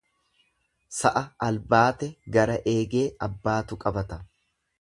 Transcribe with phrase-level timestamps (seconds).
[0.99, 4.23] Sa'a albaate gara eegee abbaatu qabata.